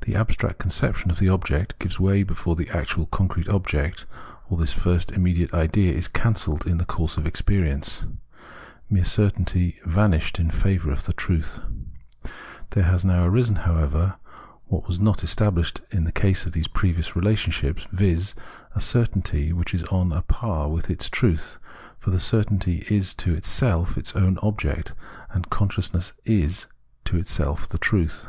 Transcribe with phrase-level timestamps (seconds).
[0.00, 4.04] The abstract conception of the object gives way before the actual concrete object,
[4.50, 8.06] or the first immediate idea is cancelled in the course of experience.
[8.90, 11.60] Mere certainty vanished in favour of the truth.
[12.70, 14.16] There has now arisen, however,
[14.64, 18.34] what was not estabhshed in the case of these previous relationships, viz.
[18.74, 21.58] a certainty which is on a par with its truth,
[22.00, 24.92] for the certainty is to itself its own object,
[25.30, 26.66] and consciousness is
[27.04, 28.26] to itself the truth.